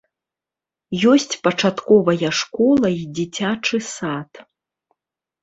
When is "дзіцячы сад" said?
3.19-4.31